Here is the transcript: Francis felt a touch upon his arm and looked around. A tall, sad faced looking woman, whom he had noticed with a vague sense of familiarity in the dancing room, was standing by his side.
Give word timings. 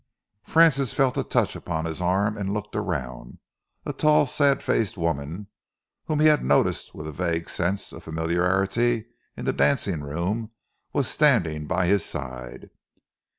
Francis 0.41 0.93
felt 0.95 1.15
a 1.15 1.23
touch 1.23 1.55
upon 1.55 1.85
his 1.85 2.01
arm 2.01 2.35
and 2.35 2.51
looked 2.55 2.75
around. 2.75 3.37
A 3.85 3.93
tall, 3.93 4.25
sad 4.25 4.63
faced 4.63 4.97
looking 4.97 5.05
woman, 5.05 5.47
whom 6.05 6.19
he 6.21 6.25
had 6.25 6.43
noticed 6.43 6.95
with 6.95 7.05
a 7.05 7.11
vague 7.11 7.47
sense 7.47 7.91
of 7.93 8.03
familiarity 8.03 9.05
in 9.37 9.45
the 9.45 9.53
dancing 9.53 10.01
room, 10.01 10.49
was 10.91 11.07
standing 11.07 11.67
by 11.67 11.85
his 11.85 12.03
side. 12.03 12.71